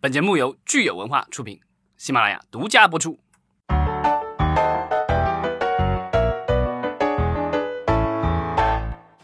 [0.00, 1.58] 本节目由聚友文化出品，
[1.96, 3.18] 喜马拉雅独家播出。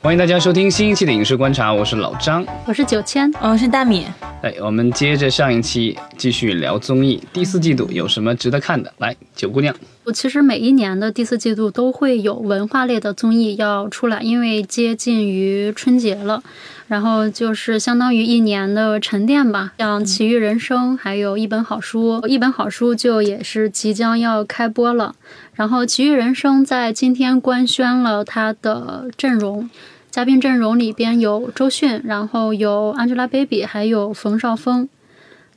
[0.00, 4.08] 欢迎大家收听新一期的《影视观察》，我是老张，我是九千，我是大米。
[4.42, 7.22] 哎，我们接着上一期继续聊综艺。
[7.32, 8.93] 第四季度有什么值得看的？
[8.98, 9.72] 来，九姑娘。
[10.05, 16.43] 我其实每一年的第四季度都会有文化类的综艺要出来，因为接近于春节了，
[16.88, 19.73] 然后就是相当于一年的沉淀吧。
[19.79, 25.14] 像《奇遇人生》还有一本好书，一本好书就也是即将要开播了。
[25.55, 29.70] 然后《奇遇人生》在今天官宣了它的阵容。
[30.11, 34.89] 嘉宾阵容里边有周迅，然后有 Angelababy，还有冯绍峰，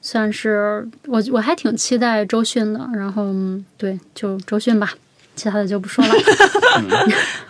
[0.01, 2.87] 算是我我还挺期待周迅的。
[2.95, 3.33] 然后
[3.77, 4.93] 对，就周迅吧，
[5.35, 6.13] 其他的就不说了。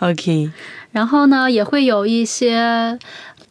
[0.00, 0.50] OK。
[0.92, 2.98] 然后呢，也会有一些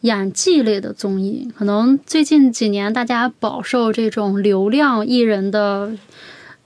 [0.00, 1.50] 演技类的综艺。
[1.56, 5.92] 可能最近几年大家饱受这种流量艺人的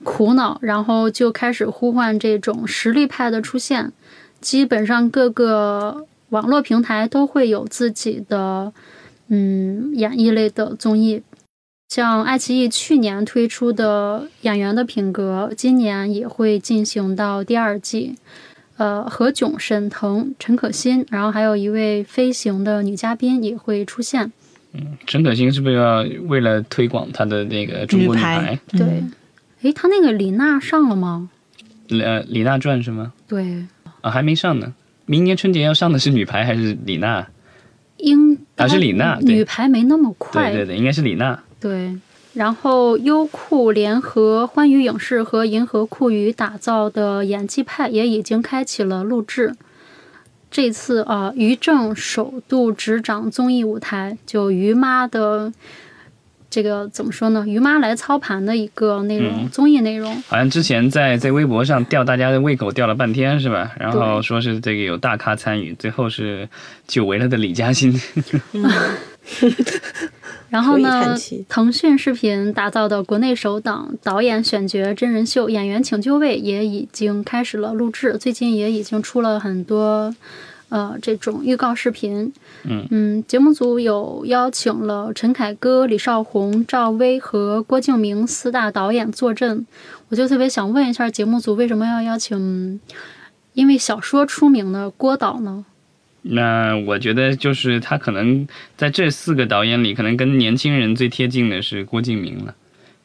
[0.02, 3.92] 苦恼，然后就开始呼唤这种实力派的出现。
[4.40, 6.06] 基本上各个。
[6.32, 8.72] 网络平台都会有自己的，
[9.28, 11.22] 嗯，演艺类的综艺，
[11.94, 18.16] 像爱奇艺去年推出的《演员的品格》，今年也会进行到第二季。
[18.78, 24.32] 呃，何炅、沈腾、陈可辛，然后还有一位飞行的女嘉宾也会出现。
[24.72, 28.58] 嗯，陈可辛是不是要为了推广他的那个中国女排？
[28.68, 29.04] 对，
[29.60, 31.28] 诶，他那个李娜上了吗？
[31.90, 33.12] 呃，李娜传是吗？
[33.28, 33.66] 对，
[34.00, 34.72] 啊，还没上呢。
[35.04, 37.28] 明年春节要上的是女排还是李娜？
[37.98, 39.18] 应还是李娜？
[39.20, 40.50] 女排没那么快。
[40.50, 41.38] 对对对，应该是李娜。
[41.62, 41.96] 对，
[42.34, 49.54] 然后优酷联合欢娱影视和银河酷娱打造的《演技派》也已经开启了录制。
[50.50, 55.52] 这次啊，于正首度执掌综艺舞台，就于妈的。
[56.50, 57.46] 这个怎么说呢？
[57.48, 63.72] 于妈来操盘的一个内容，综艺内容，好像之前在在微博上吊大家的胃口吊了半天，是吧？
[63.80, 66.46] 然后说是这个有大咖参与，最后是
[66.86, 67.90] 久违了的李嘉欣。
[70.52, 71.16] 然后呢，
[71.48, 80.14] 腾讯视频打造的国内首档导演选角真人秀《演员请就位》也已经开始了录制，最近也已经出了很多。
[80.68, 82.32] 呃，这种预告视频，
[82.64, 89.66] 嗯嗯，节目组有邀请了陈凯歌、李少红、赵薇和郭敬明四大导演坐镇，
[90.08, 92.80] 我就特别想问一下，节目组为什么要邀请
[93.52, 95.66] 因为小说出名的郭导呢？
[96.22, 98.46] 那我觉得就是他可能
[98.76, 102.54] 在这四个导演里，可能跟年轻人最贴近的是郭敬明了，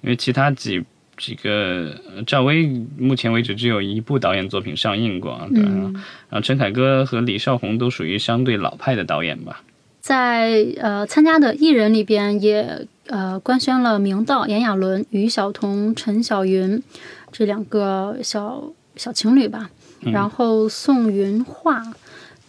[0.01, 0.83] 因为其他几。
[1.19, 5.93] 几个赵薇目前为止只有一部导演作品上映过，对，然
[6.29, 9.63] 后陈凯歌和李少红都属于相对老派的导演吧。
[9.99, 16.83] 在呃参加的艺人里边，也呃官宣了明道、炎亚纶、于晓彤、陈小云
[17.31, 19.71] 这两个小小情侣吧。
[20.03, 21.81] 然后宋云画、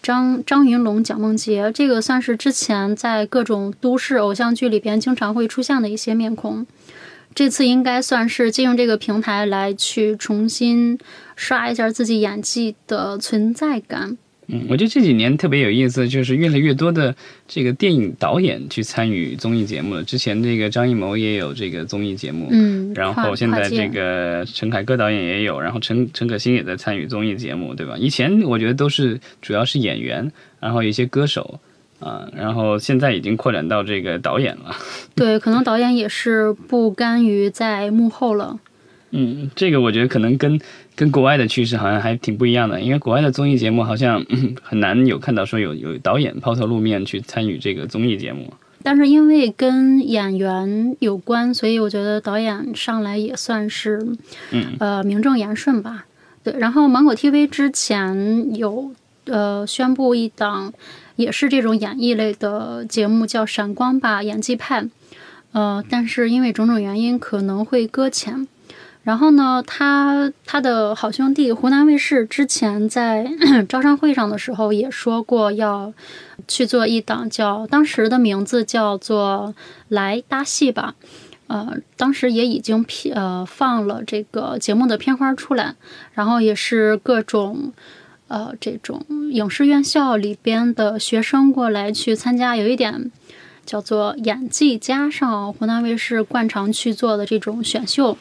[0.08, 6.66] 张张云龙、蒋梦婕，这个算是之前在各种都市偶像剧里边经常会出现的一些面孔。
[7.34, 10.98] 这次应该算是借用这个平台来去重新
[11.36, 14.16] 刷一下自己演技的存在感。
[14.48, 17.14] 嗯，我觉得这几年特别有意思，就是越来越多的
[17.46, 20.02] 这个电影导演去参与综艺节目了。
[20.02, 27.96] 之前这个张艺谋也有这个综艺节目，嗯，然后现在这个陈凯歌导演也有，然后陈陈可辛也在参与综艺节目，对吧？
[27.98, 31.60] 以前我觉得都是主要是演员，然后一些歌手。
[32.00, 34.72] 啊，然后现在已经扩展到这个导演了。
[35.16, 38.56] 对，可能导演也是不甘于在幕后了。
[39.10, 40.60] 嗯，这个我觉得可能跟
[40.94, 44.24] 跟国外的趋势好像还挺不一样的，因为国外的综艺节目好像
[44.62, 48.52] 很难有看到说有有导演抛头露面去参与这个综艺节目。
[48.82, 54.06] 但是因为跟演员有关，所以我觉得导演上来也算是
[54.52, 56.06] 嗯呃名正言顺吧。
[56.44, 58.92] 对，然后芒果 TV 之前有
[59.24, 60.72] 呃宣布一档。
[61.18, 64.80] 也是这种演艺类的节目，叫《闪光吧演技派》，
[65.50, 68.46] 呃，但是因为种种原因可能会搁浅。
[69.08, 73.26] 然后呢，他他的好兄弟湖南卫视之前在
[73.66, 75.94] 招商会上的时候也说过要
[76.46, 79.54] 去做一档，叫当时的名字叫做
[79.88, 80.94] 《来搭戏吧》，
[81.46, 85.74] 呃，当时也已经片呃放了这个节目的片花出来，
[86.12, 87.72] 然后也是各种。
[88.30, 89.02] 呃，这种
[89.32, 93.10] 影视院校里边的学生过来去参加，有一点
[93.64, 98.18] 叫做演技加上湖南卫视惯常去做的这种选秀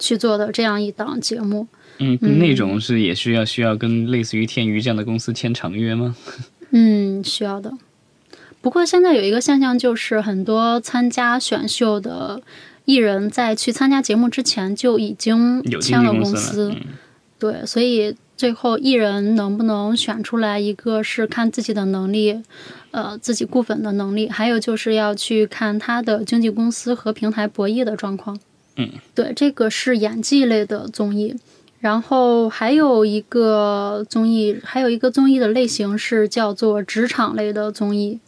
[0.00, 1.68] 去做的这样一档节目。
[1.98, 6.16] 嗯，那种是也需要需要跟类似于天娱这样的公司签长约吗？
[6.72, 7.72] 嗯，需要的。
[8.62, 12.42] 不过现在有一个现象，就是很多参加选秀的
[12.84, 16.80] 艺人在去参加节目之前就已经签了公司司，嗯
[17.38, 22.42] 对，所以最后艺人能不能选出来，一个是看自己的能力，
[22.90, 28.38] 呃，自己固粉的能力，还有就是要去看他的经纪公司和平台博弈的状况。
[28.80, 31.36] 嗯，对，这个是演技类的综艺。
[31.80, 38.18] 然后还有一个综艺，还有一个综艺的类型是叫做职场类的综艺。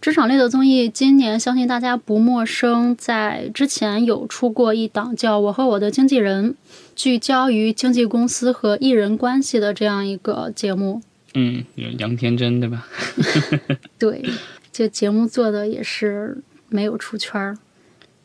[0.00, 6.50] 职场类的综艺，今年相信大家不陌生，在之前有出过一档叫《我和我的经纪人》，
[6.96, 11.02] 聚焦于经纪公司和艺人关系的这样一个节目。
[11.34, 11.64] 嗯，
[11.98, 12.88] 杨天真对吧？
[13.96, 14.24] 对，
[14.72, 16.36] 这节目做的也是
[16.68, 17.56] 没有出圈儿。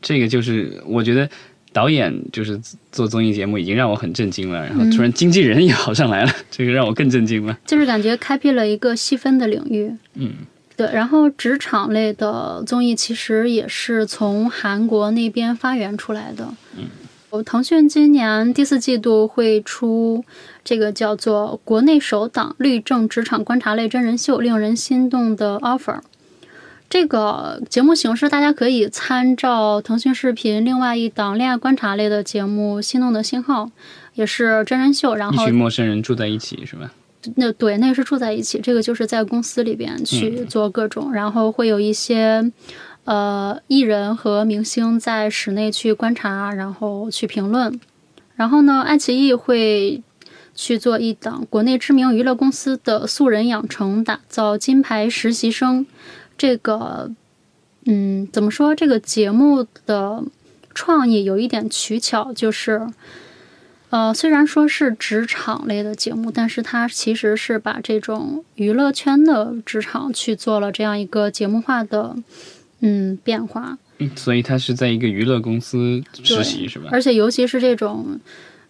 [0.01, 1.29] 这个就是我觉得
[1.77, 2.59] 导演就是
[2.91, 7.55] 做综艺节目已经让我很震惊了，然后突然经纪人也好上来了， 这个让我更震惊了。
[7.67, 9.93] 就是感觉开辟了一个细分的领域。
[10.15, 10.31] 嗯，
[10.75, 16.51] 对，然后职场类的综艺其实也是从韩国那边发源出来的。
[16.75, 16.85] 嗯，
[17.29, 20.25] 我腾讯今年第四季度会出
[20.63, 25.99] 这个叫做国内首档律政职场观察类真人秀，令人心动的 offer。
[26.89, 33.65] 这个节目形式大家可以参照腾讯视频另外一档恋爱观察类的节目《心动的信号》，
[34.13, 36.89] 也是真人秀，然后一群陌生人住在一起是吧？
[37.35, 42.49] 那对，那个是住在一起，这个就是在公司里边去做各种，然后会有一些
[43.03, 47.77] 呃艺人和明星在室内去观察，然后去评论。
[48.35, 50.01] 然后呢，爱奇艺会
[50.55, 55.85] 去做一档国内知名娱乐公司的素人养成，打造金牌实习生。
[56.37, 57.11] 这个，
[57.85, 58.75] 嗯，怎么说？
[58.75, 60.23] 这个节目的
[60.73, 62.87] 创意有一点取巧，就是。
[63.89, 72.13] 呃，虽然说是职场类的节目，但是它其实是把这种娱乐圈的职场去做了这样一个节目化的
[72.81, 73.77] 嗯变化。
[73.99, 76.89] 嗯，所以他是在一个娱乐公司实习是吧？
[76.91, 78.19] 而且尤其是这种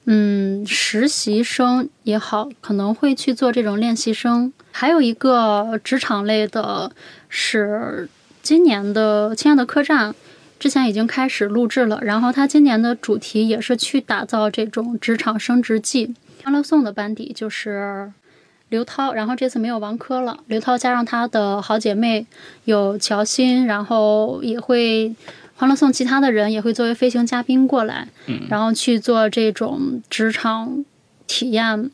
[0.10, 4.52] 嗯实习生也好，可能会去做这种练习生。
[4.72, 6.92] 还有一个职场类的
[7.28, 8.10] 是
[8.42, 10.12] 今年的《亲爱的客栈》。
[10.60, 16.16] 之前已经开始录制了，然后他今年的主题也是去打造这种职场升职记。
[16.44, 18.12] 欢乐颂的班底就是
[18.70, 22.26] 刘涛，然后这次没有王珂了，刘涛加上她的好姐妹
[22.66, 25.14] 有乔欣，然后也会
[25.58, 30.86] 欢乐颂其他的人也会作为飞行嘉宾过来，嗯，然后去做这种职场
[31.26, 31.90] 体验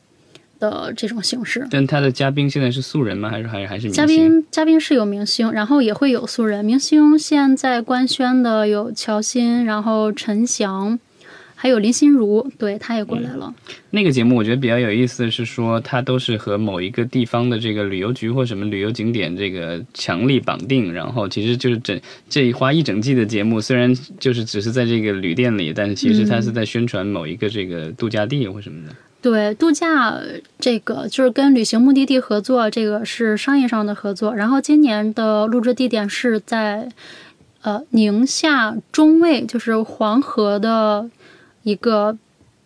[0.60, 1.66] 的这种形式。
[1.72, 3.30] 但他的嘉宾现在是素人吗？
[3.30, 3.94] 还是还还是明星？
[3.94, 6.64] 嘉宾嘉宾是有明星，然后也会有素人。
[6.64, 11.00] 明星现在官宣的有乔欣，然后陈翔，
[11.64, 13.56] 还有林心如，对，她也过来了。
[13.92, 28.94] 那个节目我觉得比较有意思的是说，它都是和某一个地方的这个旅游局或什么旅游景点这个强力绑定，然后其实就是整这一花一整季的节目，虽然就是只是在这个旅店里，但是其实它是在宣传某一个这个度假地或什么的。
[29.22, 30.20] 对，度假
[30.60, 34.36] 这个就是跟旅行目的地合作，这个是商业上的合作。
[34.36, 36.90] 然后今年的录制地点是在
[37.62, 41.10] 呃宁夏中卫，就是黄河的
[41.64, 42.18] 一个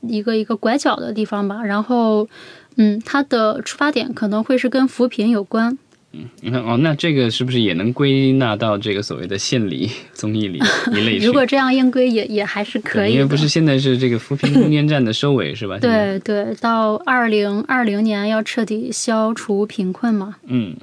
[0.02, 1.64] 一个一个拐角的地方吧。
[1.64, 2.28] 然后，
[2.76, 5.78] 嗯，它的出发点可能会是跟扶贫有关。
[6.14, 10.58] 嗯你看哦，那这个是不是也能归纳到这个所谓的献礼综艺里
[10.94, 11.18] 一类？
[11.18, 13.14] 如果这样硬归也也还是可以。
[13.14, 15.78] 因为不是现在是这个扶贫攻坚战的收尾是吧？
[15.82, 20.38] 对对，到二零二零年要彻底消除贫困嘛。
[20.46, 20.76] 嗯，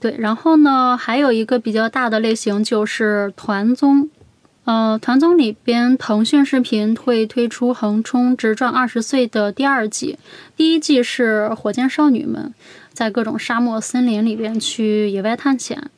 [0.00, 4.08] 对，然后呢，还有一个比较大的类型就是团综。
[4.70, 10.16] 呃，团综里边，腾讯视频会推出《横冲直撞二十岁》的第二季。
[10.56, 12.54] 第一季是火箭少女们
[12.92, 15.90] 在各种沙漠、森林里边去野外探险，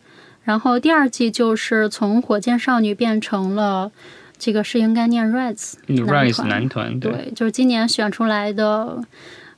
[0.44, 3.92] 然后第二季就是从火箭少女变成了
[4.38, 9.04] 这个是应该念 Rise 嗯男团男团对，对，就是今年选出来的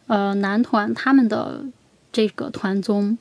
[0.08, 1.64] 呃男团他们的
[2.10, 3.16] 这个团综。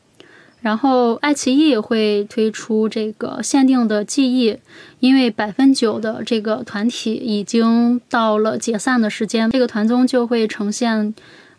[0.64, 4.58] 然后爱奇艺会推出这个限定的记忆，
[5.00, 11.14] 因为百分九的这个团体已经到了解散的时间，这个团综就会呈现，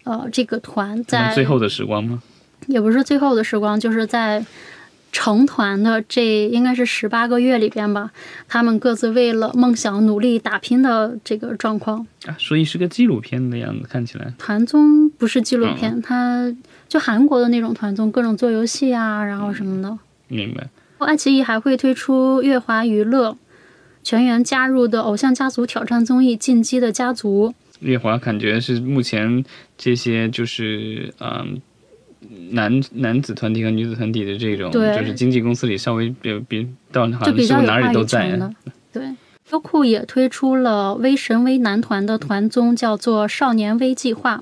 [0.05, 2.23] 呃，这个团在最后的时光吗？
[2.67, 4.43] 也不是最后的时光，就是在
[5.13, 8.11] 成团的这应该是十八个月里边吧，
[8.49, 12.07] 他们各自为了梦想努力打拼的这个状况。
[12.25, 14.33] 啊，所以是个纪录片的样子，看起来。
[14.39, 16.51] 团综不是纪录片，它
[16.95, 19.99] 就韩国的那种团综，各种做游戏啊，然后什么的。
[20.29, 20.65] 明白。
[20.99, 23.37] 爱奇艺还会推出乐华娱乐
[24.05, 27.49] 全员加入的偶像家族挑战综艺《进击的家族》。
[27.81, 29.45] 月华感觉是目前
[29.77, 31.61] 这些就是嗯
[32.53, 38.39] 男男子团体和女子团体的这种，对就是经纪公司里稍微比比到好像哪里都在。
[38.93, 39.03] 对，
[39.51, 44.37] 优酷也推出了微神微男团的团综，叫做《少年微计划》。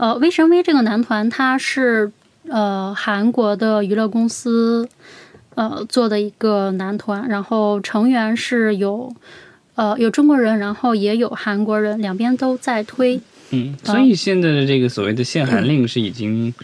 [0.00, 2.10] 呃，微神微这个男团，他是
[2.48, 4.88] 呃韩国的娱乐公司
[5.56, 9.14] 呃做的一个男团，然后成员是有
[9.74, 16.54] 呃有中国人，然后也有韩国人，两边都在推，嗯，所以现在的这个所谓的限韩令是已经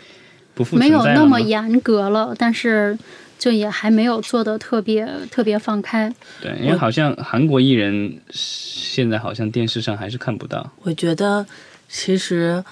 [0.55, 1.23] 不复没有存在了吗？
[1.23, 2.99] 那么严格了，但是
[3.39, 6.11] 就也还没有做的特别特别放开。
[6.41, 10.73] 对，因为好像韩国艺人现在好像电视上还是看不到。
[10.85, 11.45] 我觉得
[11.87, 12.65] 其实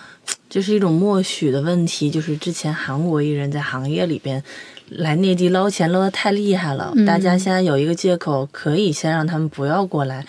[0.49, 4.43] 这是一种默许的问题，就是之前韩国艺人在行业里边
[4.89, 10.25] 来内地捞钱捞得太厉害了，嗯大家现在有一个借口，可以先让他们不要过来。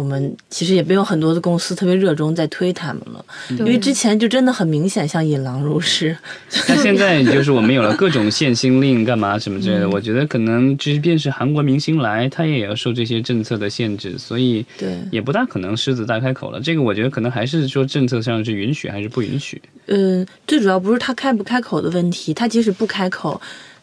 [0.00, 6.16] 我们其实也没有很多的公司特别热衷在推他们了，因为之前就真的很明显像引狼入室，
[6.66, 9.90] 但现在就是我们有了各种限薪令，干嘛什么之类的，嗯。
[9.90, 16.58] 我觉得可能即便是韩国明星来，他也要受这些政策的限制，所以对，也不大可能狮子大开口了。
[16.58, 19.60] 这个我觉得可能还是说政策上是允许还是不允许。
[19.88, 23.38] 嗯，最主要不是他开不开口的问题，他即使不开口，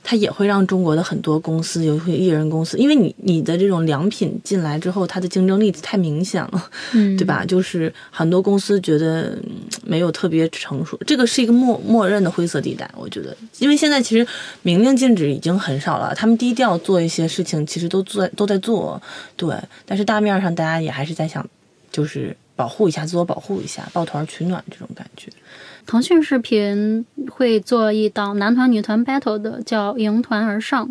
[0.10, 7.44] 他也会让中国的很多公司，尤其艺人公司，因为你你的这种良品进来之后，它的竞争力太明显了，嗯，对吧？
[7.44, 9.44] 就是很多公司觉得嗯
[9.84, 14.26] 没有特别成熟，这个是一个默默认的灰色地带，我觉得，因为现在其实
[14.62, 19.02] 明令禁止已经很少了，他们低调做一些事情，其实都做都在做，
[19.36, 19.54] 对，
[19.86, 21.46] 但是大面上大家也还是在想，
[21.92, 25.30] 就是保护一下，自我保护一下，抱团取暖这种感觉。
[25.86, 30.86] 腾讯视频会做一档男团女团 battle 的，叫《迎团而上》，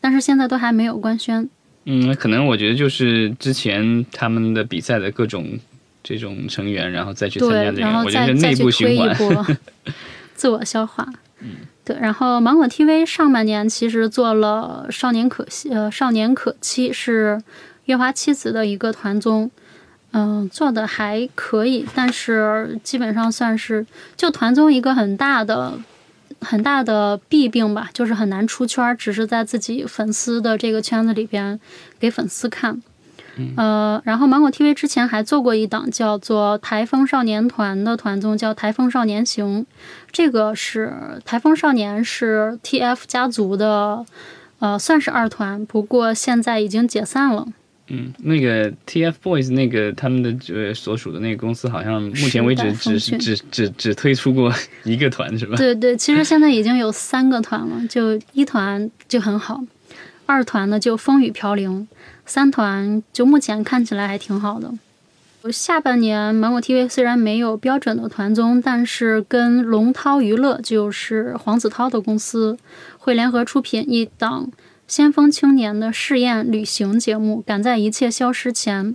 [0.00, 1.48] 但是现在都还没有官宣。
[1.86, 5.58] 嗯，可能我觉得就是之前他们的比赛的各种
[6.04, 9.16] 这种成员，然后再去参对加，这个，然后我觉得内再再去推一部循环。
[9.16, 9.56] 波，
[10.36, 11.08] 自我消化。
[11.40, 11.48] 嗯
[11.84, 17.42] 对，然后芒果 TV 上半年其实做了《少年可惜》呃，《少年可期》是
[17.86, 19.50] 月华妻子的一个团综，
[20.12, 23.86] 嗯、做的还可以，但是基本上算是
[24.16, 25.78] 就团综一个很大的。
[26.40, 31.58] 很大的弊病吧，就是很难出圈儿，只是在自己粉丝的这个圈子里边
[31.98, 32.80] 给粉丝看。
[33.56, 39.62] 呃，然后芒果 TV 之前还做过一档叫做《台风少年团》的团综，叫《台风少年行》。
[40.12, 44.06] 这个是台风少年是 TF 家族的，
[44.60, 47.48] 呃，算是二团，不过现在已经解散了。
[47.88, 54.52] 嗯，那个 TFBOYS 那个他们的呃所属的那个公司，好像目前为止只只只只推出过
[54.84, 55.56] 一个团，是吧？
[55.56, 59.62] 对对，其实现在已经有三个团了，就一团就很好，
[60.26, 61.88] 二团呢就风雨飘零，
[62.26, 64.72] 三团就目前看起来还挺好的。
[65.50, 72.58] 下半年芒果 TV 虽然没有标准的团综，但是跟龙涛娱乐，就是黄子韬的公司，
[72.98, 74.50] 会联合出品一档
[74.88, 78.86] 先锋青年的试验旅行节目《赶在一切消失前》，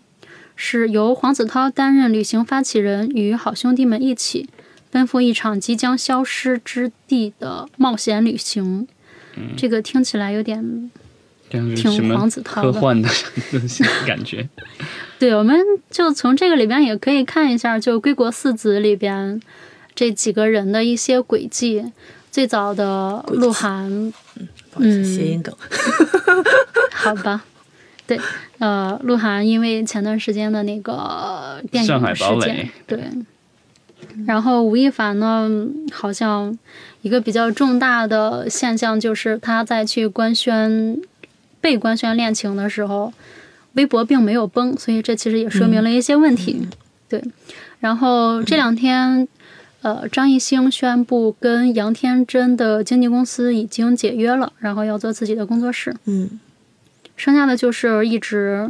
[0.56, 4.50] 是由黄子韬担任旅行发起人，与好兄弟们一起
[4.90, 8.88] 奔赴一场即将消失之地的冒险旅行。
[9.56, 10.90] 这个听起来有点
[11.50, 13.08] 挺黄子韬的科幻的
[14.08, 14.50] 感觉。
[15.20, 15.56] 对，我们
[15.92, 19.40] 就从这个里边也可以看一下，就《归国四子》里边
[19.94, 21.86] 这几个人的一些轨迹。
[22.32, 24.12] 最早的鹿晗，
[24.74, 25.56] 不好意思，嗯谐音梗。
[26.92, 27.44] 好吧，
[28.08, 28.20] 对，
[28.60, 33.00] 呃，鹿晗因为前段时间的那个电影上海堡垒件，对。
[34.28, 35.50] 然后吴亦凡呢，
[35.92, 36.56] 好像
[37.02, 41.00] 一个比较重大的现象就是他在去官宣
[41.62, 43.12] 被官宣恋情的时候，
[43.74, 46.68] 微博并没有崩，所以这其实也说明了一些问题。
[47.10, 47.24] 对，
[47.80, 49.28] 然后这两天，
[49.84, 55.94] 呃，张艺兴宣布跟杨天真的经纪公司已经解约了，然后要做自己的工作室。
[56.06, 56.40] 嗯，
[57.18, 58.68] 剩下的就是一直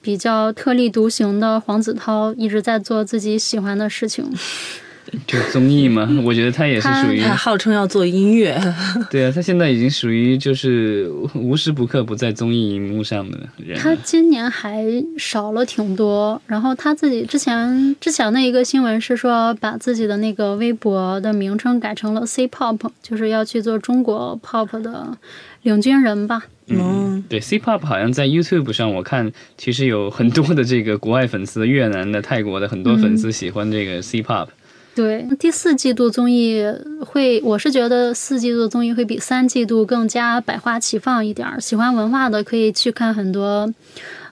[0.00, 4.32] 比较特立独行的黄子韬，一直在做自己喜欢的事情。
[5.26, 8.56] 就综艺嘛， 我觉得他也是属于他号称要做音乐，
[9.10, 13.96] 对啊，他现在已经属于就是无时不刻不在综艺荧幕上的人他。
[14.04, 14.84] 今年还
[15.18, 25.16] 少了挺多，然后他自己之前之前的一个新闻是说，把自己的那个微博的名称改成了 C pop，就是要去做中国 pop 的
[25.62, 26.44] 领军人吧。
[26.68, 34.48] 嗯，对，C-pop 好像在 YouTube 上，我看其实有很多的这个国外粉丝，越南的、泰国的很多粉丝喜欢这个 C-pop。
[34.96, 36.64] 对，第四季度综艺
[37.04, 41.60] 会，我是觉得四季度综艺会比三季度更加百花齐放一点儿。
[41.60, 43.70] 喜欢文化的可以去看很多，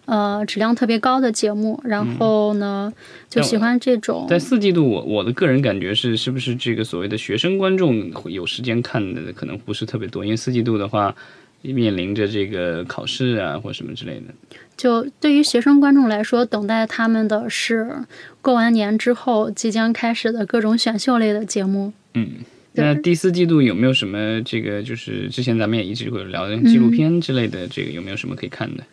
[0.06, 2.90] 呃质量特别高的节目，然后呢
[3.28, 4.24] 就喜欢这种。
[4.26, 11.14] 在四季度，我我的个人感觉是，是不是这个所谓的学生观众有时间看的可能不是特别多，因为四季度的话。
[11.72, 14.34] 面临着这个考试啊，或什么之类的，
[14.76, 18.04] 就对于学生观众来说，等待他们的是
[18.42, 21.92] 过完年之后即将开始的各种选秀类的节目。
[22.14, 22.28] 嗯，
[22.74, 24.82] 那第四季度有没有什么这个？
[24.82, 28.84] 就是之前咱们也一直会聊的纪录片之类的，这个有没有什么可以看的？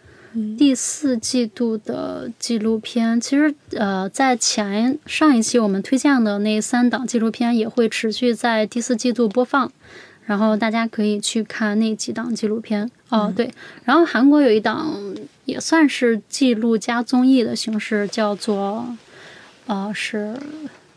[0.58, 9.70] 第四季度的纪录片，其实呃，在前上一期我们推荐的那三档纪录片也会持续在第四季度播放。
[10.25, 13.51] 然后大家可以去看那几档纪录片哦，对。
[13.84, 14.94] 然后韩国有一档
[15.46, 18.86] 也算是记录加综艺的形式，叫做
[19.68, 20.36] 呃是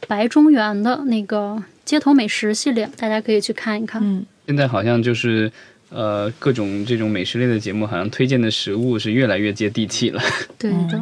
[0.06, 4.02] 白中原的那个街头美食系列，大家可以去看一看。
[4.04, 5.50] 嗯，现在好像就是。
[5.90, 10.20] 呃，各种这种美食类的节目，好像推荐的食物是越来越接地气了。
[10.58, 11.00] 对的，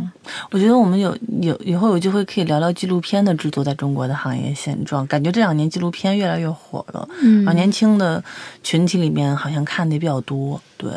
[0.50, 5.06] 我觉得我们有有以后有机会可以聊聊纪录片的制作在中国的行业现状。
[5.06, 8.22] 感觉这两年纪录片越来越火了，嗯，啊，年轻的
[8.62, 10.90] 群体里面好像看的比较多，对。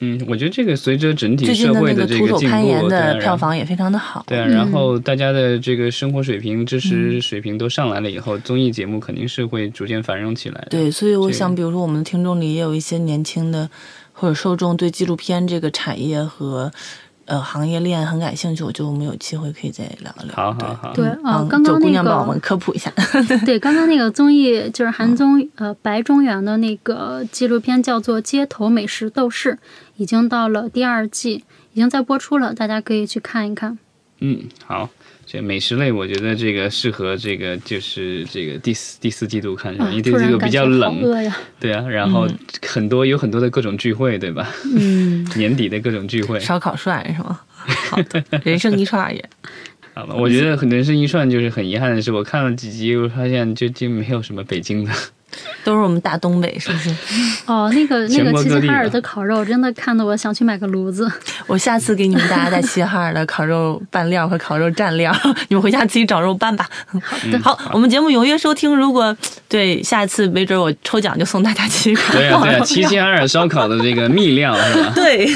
[0.00, 4.24] 嗯，我觉得这个随着整体社会的这个进步，的票房也非常的好。
[4.28, 10.66] 对啊，然后大家的这个生活水平、知识水平都上来了以后，综艺节目肯定是会逐渐繁荣起来。
[10.70, 13.70] 对，所以我想，比如说我们的听众里也有一些年轻的
[14.12, 16.70] 或者受众，对纪录片这个产业和。
[17.26, 20.34] 呃，行业链很感兴趣，我觉得我们有机会可以再聊聊。
[20.34, 22.90] 好好好，对啊，刚刚那个帮我们科普一下。
[23.44, 29.52] 对，刚刚那个综艺就是韩综呃白中原的那个纪录片，叫做《街头美食斗士》，
[29.96, 33.76] 已经到了第二季，已经在播出了，大家可以去看一看。
[34.20, 34.88] 嗯，好。
[35.26, 41.02] 这美食类，我觉得这个适合这个就是这个第四第四季度看，因为第四季度比较冷，
[41.58, 42.28] 对啊，然后
[42.62, 44.48] 很多有很多的各种聚会，对吧？
[44.76, 47.40] 嗯， 年底的各种聚会，烧烤涮是吗？
[47.90, 49.28] 好的，人生一串也。
[49.94, 54.92] 好吧，我觉得人生一串就是很遗憾的是，我看了几集，我发现就就没有什么北京的。
[55.64, 56.94] 都是我们大东北，是不是？
[57.46, 61.10] 哦，那个那个齐齐哈尔的烤肉，真的看得我想去买个炉子。
[61.46, 65.14] 我下次给你们大家带齐齐哈尔的烤肉拌料和烤肉蘸料，
[65.48, 66.68] 你们回家自己找肉拌吧。
[67.02, 68.74] 好的，好，我们节目踊跃收听。
[68.76, 69.16] 如果
[69.48, 72.18] 对下一次没准我抽奖就送大家齐齐哈尔。
[72.18, 74.92] 对啊，齐齐哈尔烧烤的这个秘料是吧？
[74.94, 75.28] 对，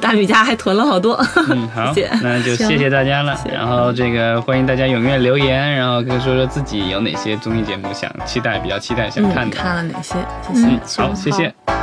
[0.00, 1.14] 大米家还囤了好多。
[1.48, 3.38] 嗯，好，那就谢谢大家了。
[3.52, 9.10] 然后这个欢迎大家踊跃留言，然后跟说说自己有哪些综艺节目想期待，比较期待。
[9.10, 10.14] 想看看了哪些？
[10.42, 11.02] 谢谢。
[11.02, 11.81] 好，谢谢。